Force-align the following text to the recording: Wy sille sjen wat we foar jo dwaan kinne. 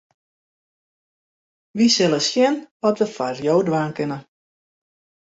Wy 1.75 1.85
sille 1.95 2.19
sjen 2.27 2.55
wat 2.81 2.99
we 2.99 3.07
foar 3.15 3.35
jo 3.47 3.55
dwaan 3.67 3.93
kinne. 3.97 4.17